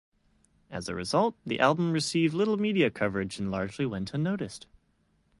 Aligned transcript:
As 0.71 0.89
a 0.89 0.95
result, 0.95 1.35
the 1.45 1.59
album 1.59 1.91
received 1.91 2.33
little 2.33 2.57
media 2.57 2.89
coverage 2.89 3.37
and 3.37 3.51
went 3.51 3.61
largely 3.77 3.85
unnoticed. 4.11 4.65